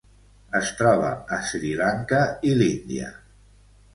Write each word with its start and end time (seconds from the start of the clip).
Es 0.59 0.71
troba 0.79 1.09
a 1.35 1.39
Sri 1.49 1.69
Lanka 1.81 2.23
i 2.49 2.53
l'Índia. 2.63 3.13